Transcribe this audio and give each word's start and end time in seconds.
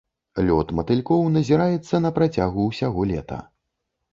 Лёт 0.45 0.71
матылькоў 0.77 1.21
назіраецца 1.35 1.95
на 2.07 2.11
працягу 2.17 2.67
ўсяго 2.71 3.01
лета. 3.13 3.39